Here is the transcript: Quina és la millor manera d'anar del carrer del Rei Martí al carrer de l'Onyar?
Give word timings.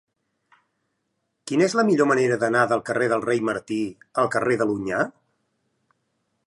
Quina 1.51 1.67
és 1.67 1.75
la 1.79 1.85
millor 1.89 2.09
manera 2.13 2.39
d'anar 2.45 2.65
del 2.73 2.81
carrer 2.89 3.09
del 3.13 3.25
Rei 3.29 3.43
Martí 3.51 3.79
al 4.23 4.35
carrer 4.37 4.61
de 4.63 4.69
l'Onyar? 4.71 5.05